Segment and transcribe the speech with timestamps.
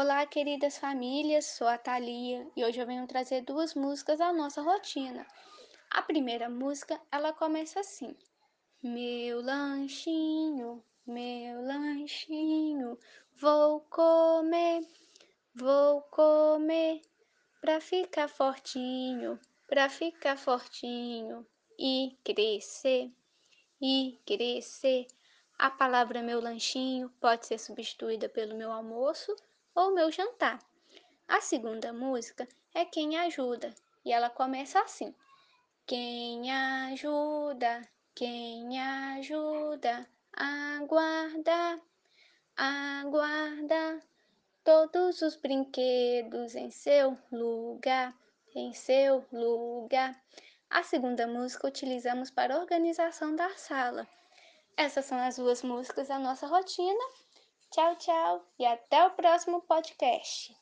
[0.00, 4.62] Olá, queridas famílias, sou a Thalia e hoje eu venho trazer duas músicas da nossa
[4.62, 5.26] rotina.
[5.90, 8.14] A primeira música, ela começa assim:
[8.80, 12.96] Meu lanchinho, meu lanchinho,
[13.40, 14.86] vou comer,
[15.52, 17.02] vou comer,
[17.60, 19.36] pra ficar fortinho,
[19.66, 21.44] pra ficar fortinho
[21.76, 23.10] e crescer,
[23.82, 25.08] e crescer.
[25.58, 29.34] A palavra meu lanchinho pode ser substituída pelo meu almoço
[29.74, 30.58] ou meu jantar.
[31.26, 35.14] A segunda música é Quem Ajuda e ela começa assim:
[35.86, 41.80] Quem ajuda, quem ajuda, aguarda,
[42.56, 44.00] aguarda
[44.64, 48.14] todos os brinquedos em seu lugar,
[48.54, 50.20] em seu lugar.
[50.70, 54.06] A segunda música utilizamos para organização da sala.
[54.76, 57.04] Essas são as duas músicas da nossa rotina.
[57.70, 60.56] Tchau, tchau e até o próximo podcast.